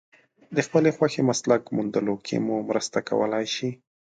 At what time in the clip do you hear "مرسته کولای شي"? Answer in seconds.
2.69-3.69